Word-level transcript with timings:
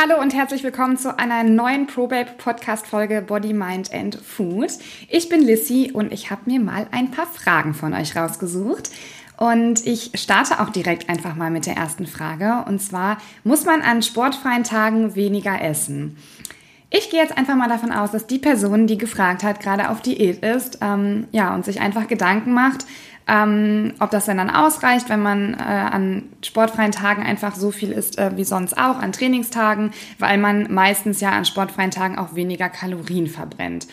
Hallo 0.00 0.20
und 0.20 0.32
herzlich 0.32 0.62
willkommen 0.62 0.96
zu 0.96 1.18
einer 1.18 1.42
neuen 1.42 1.88
ProBabe 1.88 2.30
Podcast 2.38 2.86
Folge 2.86 3.20
Body, 3.20 3.52
Mind 3.52 3.92
and 3.92 4.14
Food. 4.14 4.70
Ich 5.08 5.28
bin 5.28 5.42
Lissy 5.42 5.90
und 5.92 6.12
ich 6.12 6.30
habe 6.30 6.42
mir 6.48 6.60
mal 6.60 6.86
ein 6.92 7.10
paar 7.10 7.26
Fragen 7.26 7.74
von 7.74 7.92
euch 7.94 8.14
rausgesucht. 8.14 8.90
Und 9.38 9.84
ich 9.84 10.12
starte 10.14 10.60
auch 10.60 10.68
direkt 10.68 11.08
einfach 11.08 11.34
mal 11.34 11.50
mit 11.50 11.66
der 11.66 11.74
ersten 11.74 12.06
Frage. 12.06 12.64
Und 12.68 12.80
zwar, 12.80 13.18
muss 13.42 13.64
man 13.64 13.82
an 13.82 14.04
sportfreien 14.04 14.62
Tagen 14.62 15.16
weniger 15.16 15.60
essen? 15.60 16.16
Ich 16.90 17.10
gehe 17.10 17.20
jetzt 17.20 17.36
einfach 17.36 17.56
mal 17.56 17.68
davon 17.68 17.90
aus, 17.90 18.12
dass 18.12 18.28
die 18.28 18.38
Person, 18.38 18.86
die 18.86 18.98
gefragt 18.98 19.42
hat, 19.42 19.58
gerade 19.58 19.90
auf 19.90 20.00
Diät 20.00 20.44
ist, 20.44 20.78
ähm, 20.80 21.26
ja, 21.32 21.52
und 21.56 21.64
sich 21.64 21.80
einfach 21.80 22.06
Gedanken 22.06 22.52
macht, 22.52 22.86
ähm, 23.28 23.92
ob 24.00 24.10
das 24.10 24.24
denn 24.24 24.38
dann 24.38 24.50
ausreicht, 24.50 25.10
wenn 25.10 25.20
man 25.20 25.54
äh, 25.54 25.56
an 25.58 26.24
sportfreien 26.42 26.92
Tagen 26.92 27.22
einfach 27.22 27.54
so 27.54 27.70
viel 27.70 27.92
isst 27.92 28.18
äh, 28.18 28.36
wie 28.36 28.44
sonst 28.44 28.78
auch, 28.78 28.98
an 28.98 29.12
Trainingstagen, 29.12 29.92
weil 30.18 30.38
man 30.38 30.72
meistens 30.72 31.20
ja 31.20 31.30
an 31.30 31.44
sportfreien 31.44 31.90
Tagen 31.90 32.18
auch 32.18 32.34
weniger 32.34 32.70
Kalorien 32.70 33.26
verbrennt. 33.26 33.86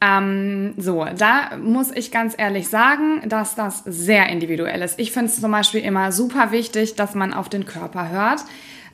Ähm, 0.00 0.74
so, 0.78 1.04
da 1.18 1.56
muss 1.62 1.90
ich 1.90 2.10
ganz 2.10 2.34
ehrlich 2.38 2.68
sagen, 2.68 3.28
dass 3.28 3.54
das 3.54 3.82
sehr 3.84 4.28
individuell 4.28 4.80
ist. 4.80 4.98
Ich 4.98 5.12
finde 5.12 5.26
es 5.26 5.40
zum 5.40 5.50
Beispiel 5.50 5.82
immer 5.82 6.12
super 6.12 6.52
wichtig, 6.52 6.94
dass 6.94 7.14
man 7.14 7.34
auf 7.34 7.48
den 7.48 7.66
Körper 7.66 8.10
hört. 8.10 8.44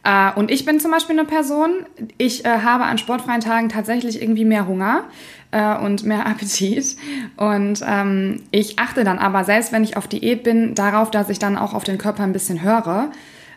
Äh, 0.07 0.33
und 0.37 0.53
ich 0.53 0.65
bin 0.65 0.79
zum 0.79 0.93
Beispiel 0.93 1.19
eine 1.19 1.27
Person, 1.27 1.85
ich 2.17 2.45
äh, 2.45 2.61
habe 2.61 2.85
an 2.85 2.97
sportfreien 2.97 3.41
Tagen 3.41 3.69
tatsächlich 3.69 4.23
irgendwie 4.23 4.45
mehr 4.45 4.69
Hunger 4.69 5.05
äh, 5.51 5.77
und 5.77 6.05
mehr 6.05 6.27
Appetit. 6.27 6.97
Und 7.37 7.85
ähm, 7.85 8.43
ich 8.53 8.79
achte 8.79 9.03
dann 9.03 9.19
aber, 9.19 9.43
selbst 9.43 9.73
wenn 9.73 9.83
ich 9.83 9.97
auf 9.97 10.07
Diät 10.07 10.45
bin, 10.45 10.77
darauf, 10.77 11.11
dass 11.11 11.29
ich 11.29 11.41
dann 11.41 11.59
auch 11.59 11.75
auf 11.75 11.83
den 11.83 11.99
Körper 11.99 12.23
ein 12.23 12.33
bisschen 12.33 12.63
höre. 12.63 13.11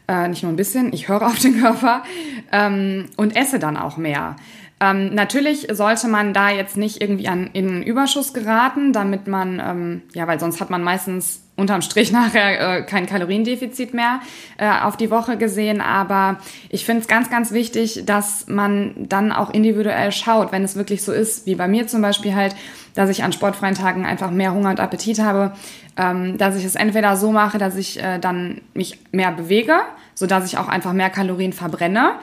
Äh, 0.07 0.27
nicht 0.27 0.41
nur 0.41 0.51
ein 0.51 0.55
bisschen, 0.55 0.91
ich 0.91 1.07
höre 1.07 1.21
auf 1.27 1.37
den 1.37 1.61
Körper 1.61 2.03
ähm, 2.51 3.05
und 3.15 3.35
esse 3.35 3.59
dann 3.59 3.77
auch 3.77 3.97
mehr. 3.97 4.35
Ähm, 4.81 5.13
natürlich 5.13 5.67
sollte 5.71 6.07
man 6.07 6.33
da 6.33 6.49
jetzt 6.49 6.77
nicht 6.77 7.01
irgendwie 7.01 7.27
an, 7.27 7.49
in 7.51 7.67
einen 7.67 7.83
Überschuss 7.83 8.33
geraten, 8.33 8.93
damit 8.93 9.27
man, 9.27 9.61
ähm, 9.63 10.01
ja, 10.13 10.25
weil 10.25 10.39
sonst 10.39 10.61
hat 10.61 10.69
man 10.69 10.83
meistens 10.83 11.41
unterm 11.57 11.81
Strich 11.81 12.11
nachher 12.13 12.77
äh, 12.77 12.83
kein 12.83 13.05
Kaloriendefizit 13.05 13.93
mehr 13.93 14.21
äh, 14.57 14.69
auf 14.69 14.95
die 14.95 15.11
Woche 15.11 15.37
gesehen. 15.37 15.81
Aber 15.81 16.37
ich 16.69 16.85
finde 16.85 17.01
es 17.01 17.07
ganz, 17.07 17.29
ganz 17.29 17.51
wichtig, 17.51 18.03
dass 18.05 18.47
man 18.47 18.95
dann 18.95 19.33
auch 19.33 19.49
individuell 19.49 20.13
schaut, 20.13 20.53
wenn 20.53 20.63
es 20.63 20.77
wirklich 20.77 21.03
so 21.03 21.11
ist, 21.11 21.45
wie 21.45 21.55
bei 21.55 21.67
mir 21.67 21.87
zum 21.87 22.01
Beispiel 22.01 22.33
halt, 22.33 22.55
dass 22.95 23.09
ich 23.09 23.23
an 23.23 23.33
sportfreien 23.33 23.75
Tagen 23.75 24.05
einfach 24.05 24.31
mehr 24.31 24.53
Hunger 24.53 24.69
und 24.69 24.79
Appetit 24.79 25.19
habe, 25.19 25.51
ähm, 25.97 26.37
dass 26.37 26.55
ich 26.55 26.63
es 26.63 26.75
entweder 26.75 27.17
so 27.17 27.33
mache, 27.33 27.57
dass 27.57 27.75
ich 27.75 28.01
äh, 28.01 28.17
dann 28.17 28.61
mich 28.73 28.97
mehr 29.11 29.31
bewege, 29.33 29.75
so 30.15 30.25
dass 30.25 30.45
ich 30.45 30.57
auch 30.57 30.69
einfach 30.69 30.93
mehr 30.93 31.09
Kalorien 31.09 31.51
verbrenne 31.51 32.13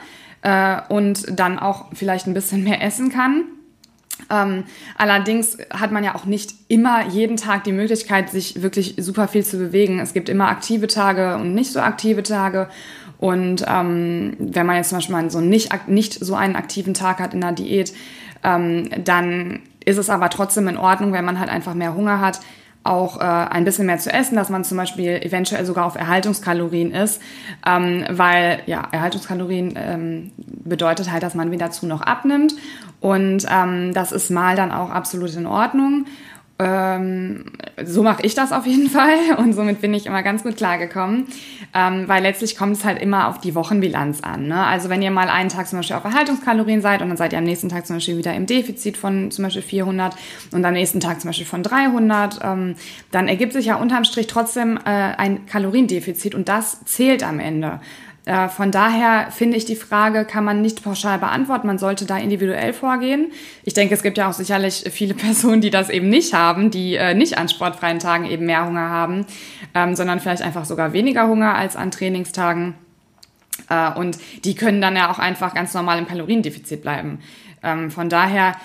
äh, 0.46 0.80
und 0.88 1.38
dann 1.38 1.58
auch 1.58 1.86
vielleicht 1.92 2.28
ein 2.28 2.34
bisschen 2.34 2.62
mehr 2.62 2.80
essen 2.80 3.10
kann. 3.10 3.46
Ähm, 4.30 4.62
allerdings 4.96 5.58
hat 5.70 5.90
man 5.90 6.04
ja 6.04 6.14
auch 6.14 6.24
nicht 6.24 6.54
immer 6.68 7.08
jeden 7.08 7.36
Tag 7.36 7.64
die 7.64 7.72
Möglichkeit, 7.72 8.30
sich 8.30 8.62
wirklich 8.62 8.94
super 8.98 9.26
viel 9.26 9.44
zu 9.44 9.58
bewegen. 9.58 9.98
Es 9.98 10.14
gibt 10.14 10.28
immer 10.28 10.48
aktive 10.48 10.86
Tage 10.86 11.34
und 11.34 11.54
nicht 11.54 11.72
so 11.72 11.80
aktive 11.80 12.22
Tage. 12.22 12.68
Und 13.18 13.64
ähm, 13.66 14.36
wenn 14.38 14.66
man 14.66 14.76
jetzt 14.76 14.90
zum 14.90 14.98
Beispiel 14.98 15.16
mal 15.16 15.30
so 15.30 15.40
nicht, 15.40 15.88
nicht 15.88 16.14
so 16.14 16.36
einen 16.36 16.54
aktiven 16.54 16.94
Tag 16.94 17.18
hat 17.18 17.34
in 17.34 17.40
der 17.40 17.52
Diät, 17.52 17.92
ähm, 18.44 18.88
dann 19.04 19.62
ist 19.84 19.98
es 19.98 20.08
aber 20.10 20.30
trotzdem 20.30 20.68
in 20.68 20.76
Ordnung, 20.76 21.12
wenn 21.12 21.24
man 21.24 21.40
halt 21.40 21.50
einfach 21.50 21.74
mehr 21.74 21.94
Hunger 21.94 22.20
hat, 22.20 22.40
auch 22.88 23.20
äh, 23.20 23.24
ein 23.24 23.64
bisschen 23.64 23.86
mehr 23.86 23.98
zu 23.98 24.12
essen, 24.12 24.36
dass 24.36 24.48
man 24.48 24.64
zum 24.64 24.76
Beispiel 24.76 25.20
eventuell 25.22 25.64
sogar 25.64 25.86
auf 25.86 25.96
Erhaltungskalorien 25.96 26.92
ist, 26.92 27.20
ähm, 27.66 28.04
weil 28.10 28.60
ja, 28.66 28.88
Erhaltungskalorien 28.90 29.74
ähm, 29.76 30.32
bedeutet 30.36 31.10
halt, 31.10 31.22
dass 31.22 31.34
man 31.34 31.50
wieder 31.50 31.70
zu 31.70 31.86
noch 31.86 32.02
abnimmt 32.02 32.54
und 33.00 33.46
ähm, 33.50 33.92
das 33.94 34.12
ist 34.12 34.30
mal 34.30 34.56
dann 34.56 34.72
auch 34.72 34.90
absolut 34.90 35.34
in 35.36 35.46
Ordnung. 35.46 36.06
Ähm, 36.58 37.44
so 37.84 38.02
mache 38.02 38.22
ich 38.22 38.34
das 38.34 38.50
auf 38.52 38.66
jeden 38.66 38.88
Fall 38.90 39.36
und 39.36 39.52
somit 39.52 39.82
bin 39.82 39.92
ich 39.92 40.06
immer 40.06 40.22
ganz 40.22 40.42
gut 40.42 40.56
klargekommen, 40.56 41.26
ähm, 41.74 42.08
weil 42.08 42.22
letztlich 42.22 42.56
kommt 42.56 42.76
es 42.76 42.84
halt 42.84 43.00
immer 43.00 43.28
auf 43.28 43.40
die 43.40 43.54
Wochenbilanz 43.54 44.22
an. 44.22 44.48
Ne? 44.48 44.64
Also 44.64 44.88
wenn 44.88 45.02
ihr 45.02 45.10
mal 45.10 45.28
einen 45.28 45.50
Tag 45.50 45.68
zum 45.68 45.80
Beispiel 45.80 45.96
auf 45.96 46.04
Erhaltungskalorien 46.04 46.80
seid 46.80 47.02
und 47.02 47.08
dann 47.08 47.18
seid 47.18 47.32
ihr 47.32 47.38
am 47.38 47.44
nächsten 47.44 47.68
Tag 47.68 47.86
zum 47.86 47.96
Beispiel 47.96 48.16
wieder 48.16 48.34
im 48.34 48.46
Defizit 48.46 48.96
von 48.96 49.30
zum 49.30 49.44
Beispiel 49.44 49.62
400 49.62 50.16
und 50.52 50.64
am 50.64 50.72
nächsten 50.72 51.00
Tag 51.00 51.20
zum 51.20 51.28
Beispiel 51.28 51.46
von 51.46 51.62
300, 51.62 52.40
ähm, 52.42 52.74
dann 53.10 53.28
ergibt 53.28 53.52
sich 53.52 53.66
ja 53.66 53.76
unterm 53.76 54.04
Strich 54.04 54.26
trotzdem 54.26 54.78
äh, 54.78 54.90
ein 54.90 55.44
Kaloriendefizit 55.44 56.34
und 56.34 56.48
das 56.48 56.84
zählt 56.86 57.22
am 57.22 57.38
Ende. 57.38 57.80
Äh, 58.26 58.48
von 58.48 58.72
daher 58.72 59.30
finde 59.30 59.56
ich 59.56 59.64
die 59.64 59.76
Frage, 59.76 60.24
kann 60.24 60.44
man 60.44 60.60
nicht 60.60 60.82
pauschal 60.82 61.18
beantworten. 61.18 61.68
Man 61.68 61.78
sollte 61.78 62.06
da 62.06 62.18
individuell 62.18 62.72
vorgehen. 62.72 63.30
Ich 63.62 63.72
denke, 63.72 63.94
es 63.94 64.02
gibt 64.02 64.18
ja 64.18 64.28
auch 64.28 64.32
sicherlich 64.32 64.84
viele 64.90 65.14
Personen, 65.26 65.60
die 65.60 65.70
das 65.70 65.88
eben 65.88 66.08
nicht 66.08 66.34
haben, 66.34 66.70
die 66.72 66.96
äh, 66.96 67.14
nicht 67.14 67.38
an 67.38 67.48
sportfreien 67.48 68.00
Tagen 68.00 68.26
eben 68.26 68.44
mehr 68.44 68.66
Hunger 68.66 68.90
haben, 68.90 69.26
ähm, 69.74 69.94
sondern 69.94 70.20
vielleicht 70.20 70.42
einfach 70.42 70.64
sogar 70.64 70.92
weniger 70.92 71.28
Hunger 71.28 71.54
als 71.54 71.76
an 71.76 71.92
Trainingstagen. 71.92 72.74
Äh, 73.70 73.92
und 73.92 74.18
die 74.44 74.56
können 74.56 74.80
dann 74.80 74.96
ja 74.96 75.08
auch 75.10 75.20
einfach 75.20 75.54
ganz 75.54 75.72
normal 75.72 75.98
im 75.98 76.08
Kaloriendefizit 76.08 76.82
bleiben. 76.82 77.20
Ähm, 77.62 77.92
von 77.92 78.08
daher 78.08 78.56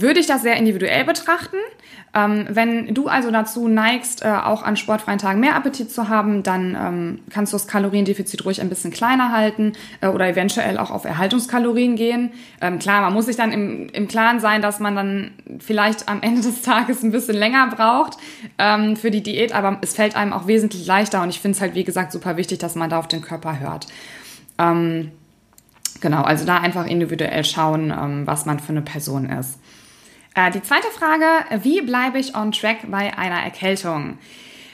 würde 0.00 0.20
ich 0.20 0.26
das 0.26 0.42
sehr 0.42 0.56
individuell 0.56 1.04
betrachten. 1.04 1.56
Ähm, 2.14 2.46
wenn 2.50 2.94
du 2.94 3.08
also 3.08 3.30
dazu 3.30 3.68
neigst, 3.68 4.22
äh, 4.22 4.28
auch 4.28 4.62
an 4.62 4.76
sportfreien 4.76 5.18
Tagen 5.18 5.40
mehr 5.40 5.56
Appetit 5.56 5.90
zu 5.90 6.08
haben, 6.08 6.42
dann 6.42 6.76
ähm, 6.78 7.18
kannst 7.30 7.52
du 7.52 7.56
das 7.56 7.66
Kaloriendefizit 7.66 8.44
ruhig 8.44 8.60
ein 8.60 8.68
bisschen 8.68 8.90
kleiner 8.90 9.32
halten 9.32 9.72
äh, 10.00 10.08
oder 10.08 10.28
eventuell 10.28 10.76
auch 10.76 10.90
auf 10.90 11.04
Erhaltungskalorien 11.04 11.96
gehen. 11.96 12.32
Ähm, 12.60 12.78
klar, 12.78 13.00
man 13.00 13.14
muss 13.14 13.26
sich 13.26 13.36
dann 13.36 13.50
im, 13.50 13.88
im 13.88 14.08
Klaren 14.08 14.40
sein, 14.40 14.60
dass 14.60 14.78
man 14.78 14.94
dann 14.94 15.30
vielleicht 15.58 16.08
am 16.08 16.20
Ende 16.20 16.42
des 16.42 16.62
Tages 16.62 17.02
ein 17.02 17.12
bisschen 17.12 17.36
länger 17.36 17.68
braucht 17.68 18.18
ähm, 18.58 18.96
für 18.96 19.10
die 19.10 19.22
Diät, 19.22 19.54
aber 19.54 19.78
es 19.80 19.94
fällt 19.94 20.14
einem 20.14 20.34
auch 20.34 20.46
wesentlich 20.46 20.86
leichter 20.86 21.22
und 21.22 21.30
ich 21.30 21.40
finde 21.40 21.56
es 21.56 21.62
halt, 21.62 21.74
wie 21.74 21.84
gesagt, 21.84 22.12
super 22.12 22.36
wichtig, 22.36 22.58
dass 22.58 22.74
man 22.74 22.90
da 22.90 22.98
auf 22.98 23.08
den 23.08 23.22
Körper 23.22 23.58
hört. 23.58 23.86
Ähm, 24.58 25.12
genau, 26.00 26.22
also 26.22 26.44
da 26.44 26.58
einfach 26.58 26.86
individuell 26.86 27.44
schauen, 27.44 27.90
ähm, 27.90 28.26
was 28.26 28.44
man 28.44 28.58
für 28.60 28.72
eine 28.72 28.82
Person 28.82 29.30
ist. 29.30 29.58
Äh, 30.34 30.50
die 30.50 30.62
zweite 30.62 30.88
Frage, 30.88 31.26
wie 31.62 31.82
bleibe 31.82 32.18
ich 32.18 32.34
on 32.34 32.52
track 32.52 32.90
bei 32.90 33.16
einer 33.16 33.42
Erkältung? 33.42 34.18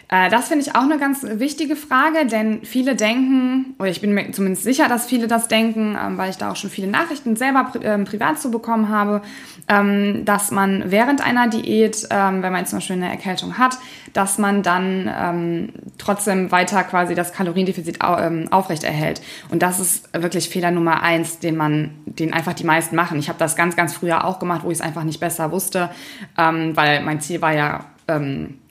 Äh, 0.08 0.30
das 0.30 0.48
finde 0.48 0.64
ich 0.64 0.74
auch 0.74 0.82
eine 0.82 0.98
ganz 0.98 1.22
wichtige 1.22 1.76
Frage, 1.76 2.26
denn 2.26 2.64
viele 2.64 2.96
denken, 2.96 3.74
oder 3.78 3.90
ich 3.90 4.00
bin 4.00 4.14
mir 4.14 4.30
zumindest 4.32 4.64
sicher, 4.64 4.88
dass 4.88 5.06
viele 5.06 5.28
das 5.28 5.48
denken, 5.48 5.96
ähm, 6.02 6.16
weil 6.16 6.30
ich 6.30 6.36
da 6.36 6.50
auch 6.50 6.56
schon 6.56 6.70
viele 6.70 6.86
Nachrichten 6.86 7.36
selber 7.36 7.72
ähm, 7.82 8.04
privat 8.04 8.40
zu 8.40 8.50
bekommen 8.50 8.88
habe, 8.88 9.22
ähm, 9.68 10.24
dass 10.24 10.50
man 10.50 10.90
während 10.90 11.24
einer 11.24 11.48
Diät, 11.48 12.08
wenn 12.10 12.40
man 12.40 12.66
zum 12.66 12.78
Beispiel 12.78 12.96
eine 12.96 13.10
Erkältung 13.10 13.58
hat, 13.58 13.78
dass 14.12 14.38
man 14.38 14.62
dann 14.62 15.70
trotzdem 15.98 16.50
weiter 16.50 16.82
quasi 16.84 17.14
das 17.14 17.32
Kaloriendefizit 17.32 18.00
aufrechterhält. 18.00 19.20
Und 19.50 19.62
das 19.62 19.80
ist 19.80 20.08
wirklich 20.12 20.48
Fehler 20.48 20.70
Nummer 20.70 21.02
eins, 21.02 21.38
den 21.38 21.56
man, 21.56 21.90
den 22.06 22.32
einfach 22.32 22.54
die 22.54 22.64
meisten 22.64 22.96
machen. 22.96 23.18
Ich 23.18 23.28
habe 23.28 23.38
das 23.38 23.56
ganz, 23.56 23.76
ganz 23.76 23.94
früher 23.94 24.24
auch 24.24 24.38
gemacht, 24.38 24.62
wo 24.64 24.70
ich 24.70 24.78
es 24.78 24.80
einfach 24.80 25.04
nicht 25.04 25.20
besser 25.20 25.50
wusste, 25.52 25.90
weil 26.36 27.02
mein 27.02 27.20
Ziel 27.20 27.42
war 27.42 27.52
ja, 27.52 27.84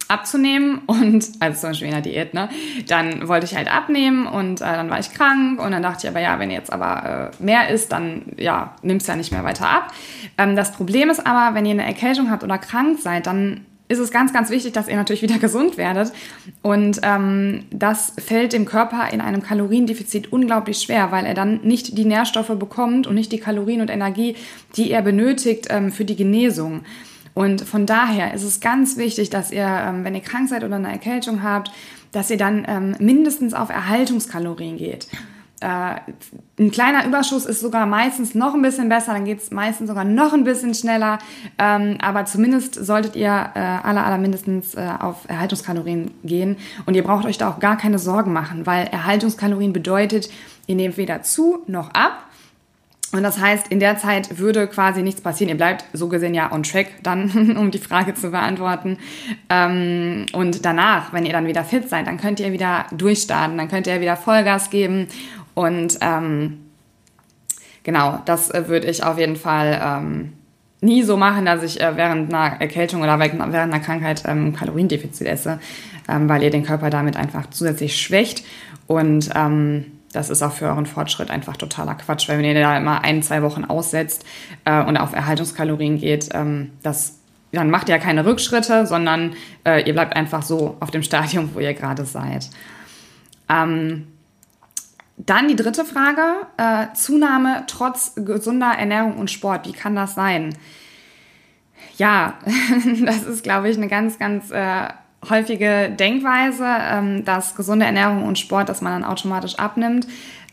abzunehmen 0.08 0.82
und, 0.86 1.28
also 1.40 1.62
zum 1.62 1.70
Beispiel 1.72 1.88
in 1.88 1.94
der 1.94 2.02
Diät, 2.02 2.34
ne, 2.34 2.50
dann 2.88 3.28
wollte 3.28 3.46
ich 3.46 3.56
halt 3.56 3.72
abnehmen 3.72 4.28
und 4.28 4.62
äh, 4.62 4.66
dann 4.66 4.90
war 4.90 5.00
ich 5.00 5.14
krank 5.14 5.60
und 5.62 5.72
dann 5.72 5.84
dachte 5.84 6.06
ich 6.06 6.10
aber, 6.10 6.20
ja, 6.20 6.40
wenn 6.40 6.52
jetzt 6.52 6.72
aber 6.72 7.32
äh, 7.40 7.44
mehr 7.44 7.70
ist, 7.70 7.92
dann, 7.92 8.24
ja, 8.38 8.76
nimmst 8.82 9.08
ja 9.08 9.16
nicht 9.16 9.32
mehr 9.32 9.44
weiter 9.44 9.68
ab. 9.68 9.94
Ähm, 10.38 10.56
das 10.56 10.72
Problem 10.72 11.10
ist 11.10 11.26
aber, 11.26 11.56
wenn 11.56 11.66
ihr 11.66 11.72
eine 11.72 11.86
Erkältung 11.86 12.32
habt 12.32 12.44
oder 12.44 12.58
krank 12.58 13.00
seid, 13.00 13.28
dann 13.28 13.66
ist 13.90 14.00
es 14.00 14.12
ganz, 14.12 14.34
ganz 14.34 14.50
wichtig, 14.50 14.74
dass 14.74 14.88
ihr 14.88 14.96
natürlich 14.96 15.22
wieder 15.22 15.38
gesund 15.40 15.78
werdet. 15.78 16.12
Und 16.62 17.00
ähm, 17.04 17.64
das 17.72 18.14
fällt 18.18 18.54
dem 18.54 18.66
Körper 18.66 19.12
in 19.12 19.22
einem 19.22 19.42
Kaloriendefizit 19.42 20.32
unglaublich 20.32 20.80
schwer, 20.80 21.12
weil 21.12 21.26
er 21.26 21.34
dann 21.34 21.62
nicht 21.64 21.98
die 21.98 22.06
Nährstoffe 22.06 22.58
bekommt 22.60 23.08
und 23.08 23.16
nicht 23.16 23.32
die 23.32 23.40
Kalorien 23.40 23.82
und 23.82 23.90
Energie, 23.90 24.36
die 24.76 24.92
er 24.92 25.02
benötigt 25.02 25.68
ähm, 25.70 25.92
für 25.92 26.06
die 26.06 26.16
Genesung. 26.16 26.82
Und 27.38 27.62
von 27.62 27.86
daher 27.86 28.34
ist 28.34 28.42
es 28.42 28.62
ganz 28.62 28.98
wichtig, 28.98 29.30
dass 29.30 29.52
ihr, 29.52 29.68
ähm, 29.68 30.04
wenn 30.04 30.16
ihr 30.16 30.22
krank 30.22 30.50
seid 30.50 30.64
oder 30.64 30.78
eine 30.78 30.92
Erkältung 30.92 31.44
habt, 31.44 31.72
dass 32.12 32.32
ihr 32.32 32.38
dann 32.38 32.66
ähm, 32.68 32.96
mindestens 32.98 33.54
auf 33.54 33.70
Erhaltungskalorien 33.70 34.76
geht. 34.76 35.08
Äh, 35.60 35.98
ein 36.58 36.72
kleiner 36.72 37.06
Überschuss 37.06 37.46
ist 37.46 37.62
sogar 37.62 37.86
meistens 37.86 38.34
noch 38.34 38.56
ein 38.56 38.64
bisschen 38.64 38.90
besser, 38.90 39.14
dann 39.14 39.26
geht 39.26 39.40
es 39.40 39.52
meistens 39.52 39.88
sogar 39.88 40.04
noch 40.04 40.34
ein 40.34 40.46
bisschen 40.46 40.74
schneller. 40.74 41.20
Ähm, 41.60 42.00
aber 42.02 42.26
zumindest 42.26 42.74
solltet 42.74 43.16
ihr 43.16 43.52
äh, 43.54 43.60
aller, 43.60 44.04
aller 44.04 44.18
mindestens 44.18 44.74
äh, 44.74 44.90
auf 45.00 45.30
Erhaltungskalorien 45.30 46.16
gehen. 46.24 46.58
Und 46.88 46.96
ihr 46.96 47.04
braucht 47.04 47.28
euch 47.28 47.38
da 47.38 47.52
auch 47.52 47.60
gar 47.60 47.78
keine 47.78 48.00
Sorgen 48.00 48.34
machen, 48.34 48.66
weil 48.66 48.88
Erhaltungskalorien 48.88 49.74
bedeutet, 49.74 50.28
ihr 50.66 50.74
nehmt 50.74 50.98
weder 50.98 51.22
zu 51.22 51.60
noch 51.68 51.92
ab. 51.94 52.24
Und 53.14 53.24
das 53.24 53.40
heißt, 53.40 53.70
in 53.70 53.80
der 53.80 53.98
Zeit 53.98 54.38
würde 54.38 54.68
quasi 54.68 55.02
nichts 55.02 55.22
passieren. 55.22 55.50
Ihr 55.50 55.58
bleibt 55.58 55.86
so 55.94 56.10
gesehen 56.10 56.34
ja 56.34 56.52
on 56.52 56.64
track 56.64 56.88
dann, 57.04 57.56
um 57.58 57.72
die 57.72 57.78
Frage 57.78 58.14
zu 58.14 58.32
beantworten. 58.32 58.98
Ähm, 59.50 60.26
und 60.34 60.66
danach, 60.66 61.14
wenn 61.14 61.26
ihr 61.26 61.32
dann 61.32 61.48
wieder 61.48 61.64
fit 61.64 61.90
seid, 61.90 62.08
dann 62.08 62.18
könnt 62.18 62.40
ihr 62.40 62.52
wieder 62.52 62.86
durchstarten, 62.92 63.58
dann 63.58 63.70
könnt 63.70 63.88
ihr 63.88 64.02
wieder 64.02 64.18
Vollgas 64.18 64.70
geben 64.70 65.08
und 65.58 65.98
ähm, 66.02 66.60
genau, 67.82 68.22
das 68.26 68.52
äh, 68.52 68.68
würde 68.68 68.86
ich 68.86 69.04
auf 69.04 69.18
jeden 69.18 69.36
Fall 69.36 69.82
ähm, 69.84 70.34
nie 70.82 71.02
so 71.02 71.18
machen, 71.18 71.48
dass 71.48 71.64
ich 71.64 71.82
äh, 71.82 71.98
während 71.98 72.32
einer 72.32 72.62
Erkältung 72.62 73.02
oder 73.02 73.18
während 73.18 73.42
einer 73.54 73.80
Krankheit 73.80 74.22
ähm, 74.28 74.54
Kaloriendefizit 74.54 75.26
esse, 75.26 75.60
ähm, 76.08 76.30
weil 76.30 76.44
ihr 76.44 76.52
den 76.52 76.64
Körper 76.64 76.92
damit 76.92 77.18
einfach 77.18 77.50
zusätzlich 77.50 78.00
schwächt. 78.00 78.46
Und 78.86 79.32
ähm, 79.34 79.97
das 80.14 80.30
ist 80.30 80.42
auch 80.42 80.54
für 80.54 80.66
euren 80.66 80.86
Fortschritt 80.86 81.30
einfach 81.30 81.58
totaler 81.58 81.96
Quatsch, 81.96 82.30
weil 82.30 82.38
wenn 82.38 82.46
ihr 82.46 82.54
da 82.54 82.78
immer 82.78 83.04
ein, 83.04 83.22
zwei 83.24 83.42
Wochen 83.42 83.66
aussetzt 83.66 84.26
äh, 84.66 84.84
und 84.84 84.98
auf 84.98 85.14
Erhaltungskalorien 85.14 85.98
geht, 85.98 86.30
ähm, 86.34 86.72
das, 86.82 87.20
dann 87.52 87.70
macht 87.70 87.90
ihr 87.90 87.96
ja 87.96 88.02
keine 88.02 88.26
Rückschritte, 88.26 88.86
sondern 88.88 89.36
äh, 89.66 89.86
ihr 89.86 89.94
bleibt 89.94 90.16
einfach 90.16 90.44
so 90.44 90.78
auf 90.80 90.92
dem 90.92 91.04
Stadium, 91.04 91.52
wo 91.54 91.60
ihr 91.60 91.74
gerade 91.74 92.06
seid. 92.06 92.50
Ähm, 93.50 94.08
dann 95.18 95.48
die 95.48 95.56
dritte 95.56 95.84
Frage, 95.84 96.22
äh, 96.58 96.94
Zunahme 96.94 97.64
trotz 97.68 98.14
gesunder 98.16 98.72
Ernährung 98.78 99.18
und 99.18 99.32
Sport, 99.32 99.68
wie 99.68 99.72
kann 99.72 99.96
das 99.96 100.14
sein? 100.14 100.56
Ja, 101.98 102.36
das 103.06 103.24
ist, 103.24 103.44
glaube 103.44 103.70
ich, 103.70 103.78
eine 103.78 103.88
ganz, 103.88 104.20
ganz 104.20 104.52
äh, 104.52 104.88
häufige 105.30 105.90
Denkweise, 105.90 106.66
ähm, 106.66 107.26
dass 107.26 107.56
gesunde 107.56 107.86
Ernährung 107.86 108.24
und 108.24 108.40
Sport, 108.40 108.70
dass 108.70 108.82
man 108.82 109.02
dann 109.02 109.10
automatisch 109.10 109.56
abnimmt. 109.56 110.08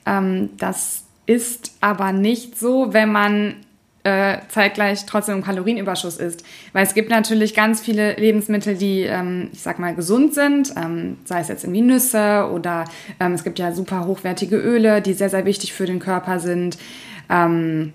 Ähm, 0.06 0.50
das 0.58 1.04
ist 1.26 1.72
aber 1.80 2.12
nicht 2.12 2.58
so, 2.58 2.92
wenn 2.92 3.10
man 3.10 3.56
äh, 4.04 4.38
zeitgleich 4.48 5.06
trotzdem 5.06 5.36
im 5.36 5.44
Kalorienüberschuss 5.44 6.18
isst. 6.18 6.44
Weil 6.74 6.84
es 6.84 6.94
gibt 6.94 7.08
natürlich 7.08 7.54
ganz 7.54 7.80
viele 7.80 8.14
Lebensmittel, 8.14 8.76
die, 8.76 9.00
ähm, 9.00 9.48
ich 9.52 9.62
sag 9.62 9.78
mal, 9.78 9.94
gesund 9.94 10.34
sind, 10.34 10.74
ähm, 10.76 11.16
sei 11.24 11.40
es 11.40 11.48
jetzt 11.48 11.64
irgendwie 11.64 11.80
Nüsse 11.80 12.50
oder 12.52 12.84
ähm, 13.18 13.32
es 13.32 13.44
gibt 13.44 13.58
ja 13.58 13.72
super 13.72 14.06
hochwertige 14.06 14.56
Öle, 14.56 15.00
die 15.00 15.14
sehr, 15.14 15.30
sehr 15.30 15.46
wichtig 15.46 15.72
für 15.72 15.86
den 15.86 16.00
Körper 16.00 16.38
sind. 16.38 16.76
Ähm, 17.30 17.94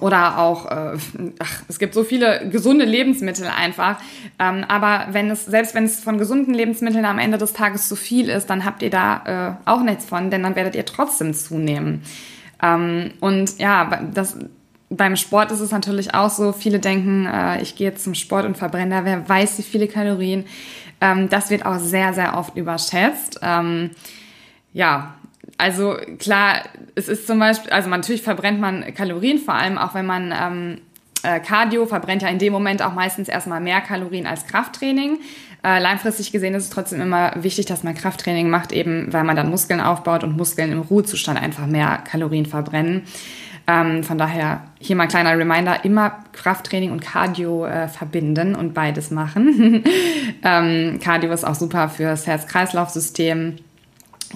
oder 0.00 0.38
auch, 0.38 0.66
äh, 0.66 0.98
ach, 1.38 1.62
es 1.68 1.78
gibt 1.78 1.94
so 1.94 2.04
viele 2.04 2.48
gesunde 2.50 2.84
Lebensmittel 2.84 3.46
einfach. 3.46 4.00
Ähm, 4.38 4.64
aber 4.68 5.08
wenn 5.12 5.30
es, 5.30 5.46
selbst 5.46 5.74
wenn 5.74 5.84
es 5.84 6.00
von 6.00 6.18
gesunden 6.18 6.54
Lebensmitteln 6.54 7.04
am 7.04 7.18
Ende 7.18 7.38
des 7.38 7.52
Tages 7.52 7.88
zu 7.88 7.96
viel 7.96 8.28
ist, 8.28 8.48
dann 8.50 8.64
habt 8.64 8.82
ihr 8.82 8.90
da 8.90 9.58
äh, 9.66 9.70
auch 9.70 9.82
nichts 9.82 10.04
von, 10.04 10.30
denn 10.30 10.42
dann 10.42 10.56
werdet 10.56 10.74
ihr 10.74 10.84
trotzdem 10.84 11.34
zunehmen. 11.34 12.02
Ähm, 12.62 13.12
und 13.20 13.58
ja, 13.58 14.02
das, 14.12 14.36
beim 14.90 15.16
Sport 15.16 15.52
ist 15.52 15.60
es 15.60 15.70
natürlich 15.70 16.14
auch 16.14 16.30
so, 16.30 16.52
viele 16.52 16.78
denken, 16.78 17.26
äh, 17.26 17.62
ich 17.62 17.76
gehe 17.76 17.88
jetzt 17.88 18.04
zum 18.04 18.14
Sport 18.14 18.44
und 18.44 18.56
verbrenne 18.56 18.96
da, 18.96 19.04
wer 19.04 19.28
weiß 19.28 19.58
wie 19.58 19.62
viele 19.62 19.88
Kalorien. 19.88 20.44
Ähm, 21.00 21.28
das 21.28 21.50
wird 21.50 21.66
auch 21.66 21.78
sehr, 21.78 22.12
sehr 22.14 22.36
oft 22.36 22.56
überschätzt. 22.56 23.40
Ähm, 23.42 23.90
ja, 24.72 25.14
also 25.58 25.96
klar, 26.18 26.62
es 26.94 27.08
ist 27.08 27.26
zum 27.26 27.40
Beispiel, 27.40 27.70
also 27.72 27.90
natürlich 27.90 28.22
verbrennt 28.22 28.60
man 28.60 28.94
Kalorien, 28.94 29.38
vor 29.38 29.54
allem 29.54 29.76
auch 29.76 29.94
wenn 29.94 30.06
man 30.06 30.32
ähm, 30.32 30.78
äh, 31.24 31.40
Cardio 31.40 31.84
verbrennt 31.86 32.22
ja 32.22 32.28
in 32.28 32.38
dem 32.38 32.52
Moment 32.52 32.80
auch 32.80 32.94
meistens 32.94 33.28
erstmal 33.28 33.60
mehr 33.60 33.80
Kalorien 33.80 34.26
als 34.26 34.46
Krafttraining. 34.46 35.18
Äh, 35.64 35.80
langfristig 35.80 36.30
gesehen 36.30 36.54
ist 36.54 36.64
es 36.64 36.70
trotzdem 36.70 37.00
immer 37.00 37.32
wichtig, 37.36 37.66
dass 37.66 37.82
man 37.82 37.96
Krafttraining 37.96 38.48
macht, 38.48 38.70
eben 38.70 39.12
weil 39.12 39.24
man 39.24 39.34
dann 39.34 39.50
Muskeln 39.50 39.80
aufbaut 39.80 40.22
und 40.22 40.36
Muskeln 40.36 40.70
im 40.70 40.80
Ruhezustand 40.80 41.40
einfach 41.40 41.66
mehr 41.66 41.98
Kalorien 42.08 42.46
verbrennen. 42.46 43.02
Ähm, 43.66 44.04
von 44.04 44.16
daher 44.16 44.62
hier 44.78 44.94
mal 44.94 45.02
ein 45.02 45.08
kleiner 45.08 45.36
Reminder, 45.36 45.84
immer 45.84 46.24
Krafttraining 46.32 46.92
und 46.92 47.00
Cardio 47.00 47.66
äh, 47.66 47.88
verbinden 47.88 48.54
und 48.54 48.72
beides 48.72 49.10
machen. 49.10 49.82
ähm, 50.44 51.00
Cardio 51.02 51.32
ist 51.32 51.44
auch 51.44 51.56
super 51.56 51.88
fürs 51.88 52.26
Herz-Kreislauf-System 52.28 53.56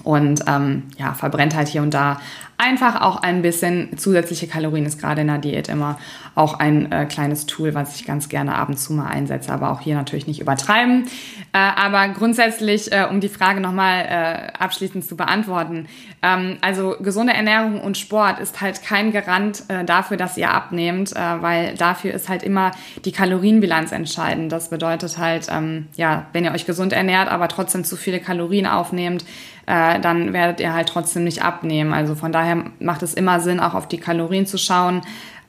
und 0.03 0.43
ähm, 0.47 0.83
ja, 0.97 1.13
verbrennt 1.13 1.55
halt 1.55 1.67
hier 1.67 1.81
und 1.81 1.93
da 1.93 2.19
einfach 2.63 3.01
auch 3.01 3.17
ein 3.17 3.41
bisschen 3.41 3.97
zusätzliche 3.97 4.47
Kalorien 4.47 4.85
ist 4.85 4.99
gerade 4.99 5.21
in 5.21 5.27
der 5.27 5.37
Diät 5.37 5.67
immer 5.67 5.97
auch 6.35 6.59
ein 6.59 6.91
äh, 6.91 7.05
kleines 7.05 7.45
Tool, 7.45 7.75
was 7.75 7.95
ich 7.95 8.05
ganz 8.05 8.29
gerne 8.29 8.55
ab 8.55 8.69
und 8.69 8.77
zu 8.77 8.93
mal 8.93 9.07
einsetze, 9.07 9.51
aber 9.51 9.71
auch 9.71 9.81
hier 9.81 9.95
natürlich 9.95 10.25
nicht 10.25 10.39
übertreiben. 10.39 11.05
Äh, 11.51 11.57
aber 11.57 12.07
grundsätzlich, 12.09 12.91
äh, 12.91 13.05
um 13.09 13.19
die 13.19 13.29
Frage 13.29 13.59
nochmal 13.59 14.05
äh, 14.09 14.57
abschließend 14.57 15.05
zu 15.05 15.15
beantworten, 15.15 15.87
ähm, 16.23 16.57
also 16.61 16.95
gesunde 16.99 17.33
Ernährung 17.33 17.81
und 17.81 17.97
Sport 17.97 18.39
ist 18.39 18.61
halt 18.61 18.81
kein 18.81 19.11
Garant 19.11 19.63
äh, 19.67 19.83
dafür, 19.83 20.17
dass 20.17 20.37
ihr 20.37 20.49
abnehmt, 20.49 21.11
äh, 21.11 21.41
weil 21.41 21.75
dafür 21.75 22.13
ist 22.13 22.29
halt 22.29 22.41
immer 22.41 22.71
die 23.05 23.11
Kalorienbilanz 23.11 23.91
entscheidend. 23.91 24.51
Das 24.51 24.69
bedeutet 24.69 25.17
halt, 25.17 25.47
ähm, 25.51 25.87
ja, 25.95 26.25
wenn 26.33 26.45
ihr 26.45 26.51
euch 26.51 26.65
gesund 26.65 26.93
ernährt, 26.93 27.29
aber 27.29 27.47
trotzdem 27.47 27.83
zu 27.83 27.95
viele 27.95 28.19
Kalorien 28.19 28.65
aufnehmt, 28.65 29.23
äh, 29.65 29.99
dann 29.99 30.33
werdet 30.33 30.59
ihr 30.59 30.73
halt 30.73 30.89
trotzdem 30.89 31.23
nicht 31.23 31.43
abnehmen. 31.43 31.93
Also 31.93 32.15
von 32.15 32.31
daher 32.31 32.52
macht 32.79 33.03
es 33.03 33.13
immer 33.13 33.39
Sinn, 33.39 33.59
auch 33.59 33.73
auf 33.73 33.87
die 33.87 33.99
Kalorien 33.99 34.45
zu 34.45 34.57
schauen. 34.57 35.01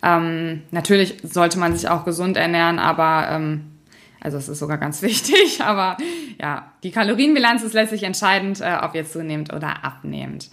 Ähm, 0.02 0.62
natürlich 0.70 1.16
sollte 1.22 1.58
man 1.58 1.74
sich 1.74 1.88
auch 1.88 2.04
gesund 2.04 2.36
ernähren, 2.36 2.78
aber 2.78 3.28
ähm, 3.30 3.72
also 4.20 4.38
es 4.38 4.48
ist 4.48 4.58
sogar 4.58 4.78
ganz 4.78 5.02
wichtig, 5.02 5.62
aber 5.62 5.96
ja, 6.40 6.72
die 6.82 6.90
Kalorienbilanz 6.90 7.62
ist 7.62 7.74
letztlich 7.74 8.02
entscheidend, 8.02 8.60
äh, 8.60 8.78
ob 8.82 8.94
ihr 8.94 9.06
zunehmt 9.06 9.52
oder 9.52 9.84
abnehmt. 9.84 10.50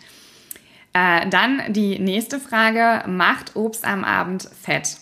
Äh, 0.94 1.30
dann 1.30 1.62
die 1.70 2.00
nächste 2.00 2.40
Frage, 2.40 3.08
macht 3.08 3.56
Obst 3.56 3.86
am 3.86 4.04
Abend 4.04 4.44
fett? 4.62 4.98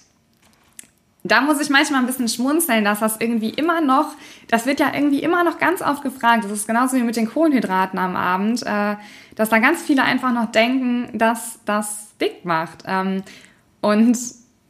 Da 1.31 1.41
muss 1.41 1.61
ich 1.61 1.69
manchmal 1.69 2.01
ein 2.01 2.07
bisschen 2.07 2.27
schmunzeln, 2.27 2.83
dass 2.83 2.99
das 2.99 3.17
irgendwie 3.19 3.49
immer 3.49 3.81
noch, 3.81 4.15
das 4.47 4.65
wird 4.65 4.79
ja 4.79 4.91
irgendwie 4.93 5.19
immer 5.19 5.43
noch 5.43 5.59
ganz 5.59 5.81
oft 5.81 6.03
gefragt, 6.03 6.43
das 6.43 6.51
ist 6.51 6.67
genauso 6.67 6.97
wie 6.97 7.03
mit 7.03 7.15
den 7.15 7.29
Kohlenhydraten 7.29 7.99
am 7.99 8.15
Abend, 8.15 8.63
äh, 8.65 8.95
dass 9.35 9.49
da 9.49 9.59
ganz 9.59 9.81
viele 9.81 10.03
einfach 10.03 10.33
noch 10.33 10.51
denken, 10.51 11.17
dass 11.17 11.59
das 11.65 12.09
dick 12.19 12.45
macht. 12.45 12.83
Ähm, 12.85 13.23
und 13.81 14.17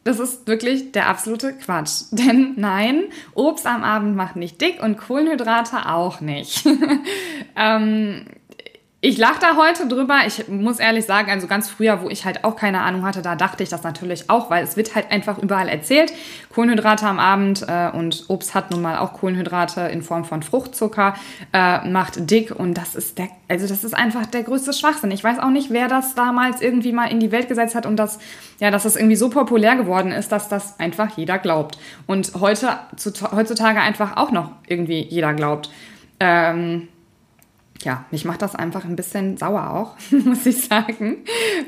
das 0.04 0.20
ist 0.20 0.48
wirklich 0.48 0.92
der 0.92 1.08
absolute 1.08 1.54
Quatsch. 1.54 2.04
Denn 2.12 2.54
nein, 2.56 3.04
Obst 3.36 3.66
am 3.66 3.84
Abend 3.84 4.16
macht 4.16 4.36
nicht 4.36 4.60
dick 4.62 4.82
und 4.82 4.98
Kohlenhydrate 4.98 5.90
auch 5.90 6.22
nicht. 6.22 6.68
ähm, 7.56 8.26
ich 9.02 9.18
lache 9.18 9.40
da 9.40 9.56
heute 9.56 9.88
drüber. 9.88 10.20
Ich 10.28 10.50
muss 10.50 10.80
ehrlich 10.80 11.06
sagen, 11.06 11.32
also 11.32 11.48
ganz 11.48 11.70
früher, 11.70 12.02
wo 12.02 12.10
ich 12.10 12.26
halt 12.26 12.44
auch 12.44 12.58
keine 12.58 12.82
Ahnung 12.82 13.04
hatte, 13.04 13.22
da 13.22 13.36
dachte 13.36 13.64
ich 13.64 13.70
das 13.70 13.84
natürlich 13.84 14.30
auch, 14.30 14.50
weil 14.50 14.62
es 14.62 14.76
wird 14.76 14.94
halt 14.94 15.10
einfach 15.10 15.38
überall 15.38 15.70
erzählt. 15.70 16.12
Kohlenhydrate 16.54 17.06
am 17.06 17.18
Abend 17.18 17.66
äh, 17.66 17.92
und 17.92 18.26
Obst 18.28 18.56
hat 18.56 18.72
nun 18.72 18.82
mal 18.82 18.98
auch 18.98 19.14
Kohlenhydrate 19.14 19.82
in 19.82 20.02
Form 20.02 20.26
von 20.26 20.44
Fruchtzucker, 20.44 21.14
äh, 21.54 21.88
macht 21.88 22.30
dick 22.30 22.52
und 22.52 22.74
das 22.74 22.96
ist 22.96 23.20
der, 23.20 23.30
also 23.48 23.68
das 23.68 23.86
ist 23.86 23.94
einfach 23.94 24.26
der 24.26 24.44
größte 24.44 24.74
Schwachsinn. 24.74 25.12
Ich 25.12 25.24
weiß 25.24 25.40
auch 25.40 25.50
nicht, 25.50 25.70
wer 25.70 25.88
das 25.88 26.14
damals 26.16 26.62
irgendwie 26.62 26.92
mal 26.92 27.06
in 27.06 27.22
die 27.22 27.32
Welt 27.32 27.48
gesetzt 27.48 27.76
hat 27.76 27.86
und 27.86 27.96
das, 27.96 28.20
ja, 28.60 28.70
dass 28.70 28.84
das 28.84 28.98
irgendwie 28.98 29.16
so 29.16 29.30
populär 29.30 29.78
geworden 29.78 30.12
ist, 30.12 30.34
dass 30.34 30.50
das 30.50 30.78
einfach 30.78 31.16
jeder 31.16 31.38
glaubt. 31.38 31.78
Und 32.06 32.34
heute, 32.38 32.78
zu, 32.98 33.14
heutzutage 33.32 33.80
einfach 33.80 34.18
auch 34.18 34.32
noch 34.32 34.52
irgendwie 34.68 35.04
jeder 35.04 35.34
glaubt. 35.34 35.70
Ähm, 36.20 36.90
ja, 37.84 38.06
mich 38.12 38.26
macht 38.26 38.42
das 38.42 38.56
einfach 38.56 38.84
ein 38.86 38.96
bisschen 38.96 39.38
sauer 39.38 39.70
auch, 39.72 40.12
muss 40.26 40.46
ich 40.46 40.66
sagen, 40.66 41.18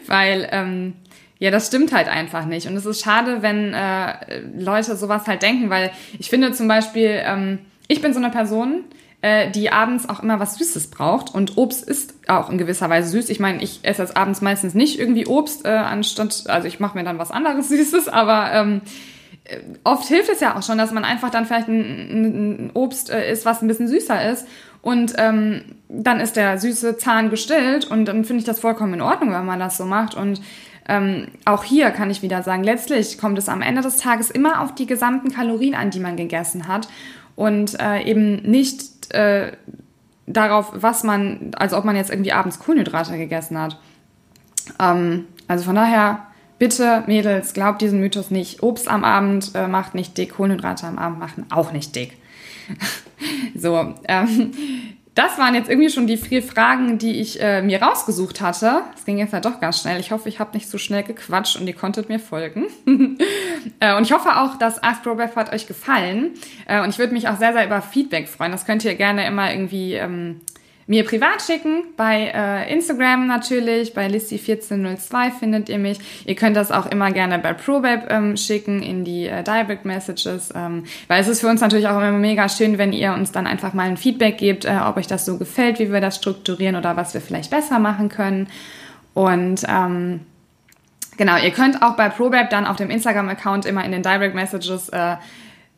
weil 0.07 0.47
ähm, 0.51 0.93
ja, 1.39 1.49
das 1.49 1.67
stimmt 1.67 1.91
halt 1.91 2.07
einfach 2.07 2.45
nicht. 2.45 2.67
Und 2.67 2.75
es 2.75 2.85
ist 2.85 3.03
schade, 3.03 3.41
wenn 3.41 3.73
äh, 3.73 4.41
Leute 4.55 4.95
sowas 4.95 5.25
halt 5.25 5.41
denken, 5.41 5.71
weil 5.71 5.91
ich 6.19 6.29
finde 6.29 6.51
zum 6.51 6.67
Beispiel, 6.67 7.19
ähm, 7.23 7.59
ich 7.87 7.99
bin 7.99 8.13
so 8.13 8.19
eine 8.19 8.29
Person, 8.29 8.83
äh, 9.21 9.49
die 9.49 9.71
abends 9.71 10.07
auch 10.07 10.21
immer 10.21 10.39
was 10.39 10.55
Süßes 10.55 10.91
braucht 10.91 11.33
und 11.33 11.57
Obst 11.57 11.87
ist 11.87 12.13
auch 12.27 12.49
in 12.49 12.57
gewisser 12.57 12.89
Weise 12.89 13.09
süß. 13.09 13.29
Ich 13.29 13.39
meine, 13.39 13.61
ich 13.63 13.79
esse 13.83 14.03
jetzt 14.03 14.17
abends 14.17 14.41
meistens 14.41 14.75
nicht 14.75 14.99
irgendwie 14.99 15.25
Obst, 15.25 15.65
äh, 15.65 15.69
anstatt, 15.69 16.43
also 16.47 16.67
ich 16.67 16.79
mache 16.79 16.97
mir 16.97 17.03
dann 17.03 17.17
was 17.17 17.31
anderes 17.31 17.69
Süßes, 17.69 18.07
aber 18.07 18.51
ähm, 18.53 18.81
äh, 19.45 19.57
oft 19.83 20.07
hilft 20.07 20.29
es 20.29 20.41
ja 20.41 20.55
auch 20.55 20.63
schon, 20.63 20.77
dass 20.77 20.91
man 20.91 21.05
einfach 21.05 21.31
dann 21.31 21.45
vielleicht 21.45 21.67
ein, 21.67 22.67
ein 22.67 22.71
Obst 22.75 23.09
äh, 23.09 23.31
isst, 23.31 23.45
was 23.45 23.63
ein 23.63 23.67
bisschen 23.67 23.87
süßer 23.87 24.31
ist 24.31 24.45
und 24.81 25.13
ähm, 25.17 25.63
dann 25.89 26.19
ist 26.19 26.35
der 26.35 26.57
süße 26.57 26.97
Zahn 26.97 27.29
gestillt 27.29 27.85
und 27.85 28.05
dann 28.05 28.25
finde 28.25 28.39
ich 28.39 28.45
das 28.45 28.59
vollkommen 28.59 28.95
in 28.95 29.01
Ordnung, 29.01 29.31
wenn 29.31 29.45
man 29.45 29.59
das 29.59 29.77
so 29.77 29.85
macht. 29.85 30.15
Und 30.15 30.41
ähm, 30.87 31.27
auch 31.45 31.63
hier 31.63 31.91
kann 31.91 32.09
ich 32.09 32.21
wieder 32.21 32.41
sagen, 32.41 32.63
letztlich 32.63 33.17
kommt 33.17 33.37
es 33.37 33.49
am 33.49 33.61
Ende 33.61 33.81
des 33.81 33.97
Tages 33.97 34.31
immer 34.31 34.61
auf 34.61 34.73
die 34.73 34.87
gesamten 34.87 35.31
Kalorien 35.31 35.75
an, 35.75 35.91
die 35.91 35.99
man 35.99 36.17
gegessen 36.17 36.67
hat 36.67 36.87
und 37.35 37.79
äh, 37.79 38.01
eben 38.03 38.41
nicht 38.41 39.13
äh, 39.13 39.51
darauf, 40.25 40.71
was 40.73 41.03
man, 41.03 41.51
also 41.55 41.77
ob 41.77 41.85
man 41.85 41.95
jetzt 41.95 42.09
irgendwie 42.09 42.31
abends 42.31 42.59
Kohlenhydrate 42.59 43.17
gegessen 43.17 43.59
hat. 43.59 43.77
Ähm, 44.79 45.25
also 45.47 45.65
von 45.65 45.75
daher, 45.75 46.27
bitte 46.57 47.03
Mädels, 47.05 47.53
glaubt 47.53 47.81
diesen 47.81 47.99
Mythos 47.99 48.31
nicht. 48.31 48.63
Obst 48.63 48.89
am 48.89 49.03
Abend 49.03 49.51
äh, 49.53 49.67
macht 49.67 49.93
nicht 49.93 50.17
dick, 50.17 50.35
Kohlenhydrate 50.35 50.87
am 50.87 50.97
Abend 50.97 51.19
machen 51.19 51.45
auch 51.51 51.71
nicht 51.71 51.95
dick. 51.95 52.17
so, 53.55 53.93
ähm, 54.07 54.51
das 55.13 55.37
waren 55.37 55.55
jetzt 55.55 55.69
irgendwie 55.69 55.89
schon 55.89 56.07
die 56.07 56.15
vier 56.15 56.41
Fragen, 56.41 56.97
die 56.97 57.19
ich 57.19 57.41
äh, 57.41 57.61
mir 57.61 57.81
rausgesucht 57.81 58.39
hatte. 58.39 58.83
Es 58.95 59.03
ging 59.03 59.17
jetzt 59.17 59.33
ja 59.33 59.41
doch 59.41 59.59
ganz 59.59 59.81
schnell. 59.81 59.99
Ich 59.99 60.11
hoffe, 60.11 60.29
ich 60.29 60.39
habe 60.39 60.53
nicht 60.53 60.65
zu 60.65 60.73
so 60.73 60.77
schnell 60.77 61.03
gequatscht 61.03 61.57
und 61.57 61.67
ihr 61.67 61.75
konntet 61.75 62.07
mir 62.07 62.19
folgen. 62.19 62.67
äh, 63.81 63.95
und 63.95 64.03
ich 64.03 64.13
hoffe 64.13 64.37
auch, 64.37 64.57
dass 64.57 64.81
Ask 64.81 65.05
hat 65.35 65.53
euch 65.53 65.67
gefallen. 65.67 66.31
Äh, 66.65 66.81
und 66.81 66.89
ich 66.89 66.97
würde 66.97 67.13
mich 67.13 67.27
auch 67.27 67.37
sehr, 67.37 67.51
sehr 67.51 67.65
über 67.65 67.81
Feedback 67.81 68.29
freuen. 68.29 68.53
Das 68.53 68.65
könnt 68.65 68.85
ihr 68.85 68.95
gerne 68.95 69.27
immer 69.27 69.51
irgendwie 69.51 69.95
ähm, 69.95 70.39
mir 70.91 71.05
privat 71.05 71.41
schicken. 71.41 71.85
Bei 71.95 72.33
äh, 72.35 72.73
Instagram 72.73 73.25
natürlich, 73.25 73.93
bei 73.93 74.07
Lissy1402 74.07 75.31
findet 75.31 75.69
ihr 75.69 75.79
mich. 75.79 75.99
Ihr 76.25 76.35
könnt 76.35 76.57
das 76.57 76.69
auch 76.69 76.85
immer 76.85 77.11
gerne 77.11 77.39
bei 77.39 77.53
ProBab 77.53 78.11
ähm, 78.11 78.35
schicken 78.35 78.83
in 78.83 79.05
die 79.05 79.25
äh, 79.25 79.41
Direct 79.41 79.85
Messages, 79.85 80.51
ähm, 80.53 80.83
weil 81.07 81.21
es 81.21 81.29
ist 81.29 81.39
für 81.39 81.47
uns 81.47 81.61
natürlich 81.61 81.87
auch 81.87 81.95
immer 81.95 82.11
mega 82.11 82.49
schön, 82.49 82.77
wenn 82.77 82.91
ihr 82.91 83.13
uns 83.13 83.31
dann 83.31 83.47
einfach 83.47 83.73
mal 83.73 83.87
ein 83.87 83.95
Feedback 83.95 84.37
gebt, 84.37 84.65
äh, 84.65 84.79
ob 84.85 84.97
euch 84.97 85.07
das 85.07 85.23
so 85.23 85.37
gefällt, 85.37 85.79
wie 85.79 85.93
wir 85.93 86.01
das 86.01 86.17
strukturieren 86.17 86.75
oder 86.75 86.97
was 86.97 87.13
wir 87.13 87.21
vielleicht 87.21 87.51
besser 87.51 87.79
machen 87.79 88.09
können. 88.09 88.49
Und 89.13 89.63
ähm, 89.69 90.19
genau, 91.15 91.37
ihr 91.37 91.51
könnt 91.51 91.81
auch 91.81 91.95
bei 91.95 92.09
ProBab 92.09 92.49
dann 92.49 92.67
auf 92.67 92.75
dem 92.75 92.89
Instagram-Account 92.89 93.65
immer 93.65 93.85
in 93.85 93.93
den 93.93 94.03
Direct 94.03 94.35
Messages 94.35 94.89
äh, 94.89 95.15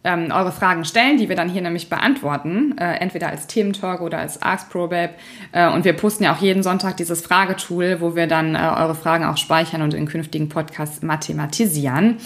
ähm, 0.04 0.32
eure 0.32 0.52
Fragen 0.52 0.86
stellen, 0.86 1.18
die 1.18 1.30
wir 1.30 1.36
dann 1.36 1.50
hier 1.50 1.62
nämlich 1.62 1.90
beantworten, 1.90 2.78
äh, 2.78 2.96
entweder 2.96 3.30
als 3.30 3.48
Thementalk 3.48 4.02
oder 4.02 4.18
als 4.20 4.42
Ask 4.42 4.70
ProBab. 4.70 5.12
Äh, 5.52 5.70
und 5.70 5.86
wir 5.86 5.94
posten 5.94 6.24
ja 6.24 6.34
auch 6.34 6.42
jeden 6.42 6.64
Sonntag 6.64 6.98
dieses 6.98 7.22
Fragetool, 7.22 8.02
wo 8.02 8.16
wir 8.16 8.28
dann 8.28 8.56
äh, 8.56 8.60
eure 8.60 8.96
Fragen 8.96 9.26
auch 9.26 9.38
speichern 9.38 9.82
und 9.82 9.94
in 9.94 10.08
künftigen 10.08 10.50
Podcasts 10.50 11.02
mathematisieren. 11.02 12.18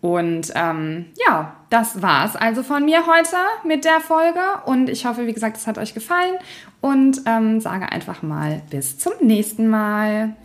Und 0.00 0.52
ähm, 0.54 1.06
ja, 1.26 1.56
das 1.70 2.02
war's 2.02 2.36
also 2.36 2.62
von 2.62 2.84
mir 2.84 3.06
heute 3.06 3.36
mit 3.66 3.86
der 3.86 4.00
Folge. 4.00 4.40
Und 4.66 4.90
ich 4.90 5.06
hoffe, 5.06 5.26
wie 5.26 5.32
gesagt, 5.32 5.56
es 5.56 5.66
hat 5.66 5.78
euch 5.78 5.94
gefallen. 5.94 6.34
Und 6.82 7.22
ähm, 7.24 7.60
sage 7.60 7.90
einfach 7.90 8.22
mal 8.22 8.60
bis 8.68 8.98
zum 8.98 9.14
nächsten 9.22 9.66
Mal. 9.66 10.36